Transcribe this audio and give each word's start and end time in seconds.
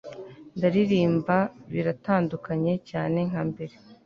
Ndaririmba 0.57 1.37
biratandukanye 1.73 2.73
cyane 2.89 3.19
nka 3.29 3.41
mbere 3.49 3.75